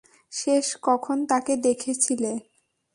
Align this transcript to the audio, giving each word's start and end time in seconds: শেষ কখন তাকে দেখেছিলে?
শেষ 0.31 0.65
কখন 0.83 1.17
তাকে 1.31 1.53
দেখেছিলে? 1.65 2.31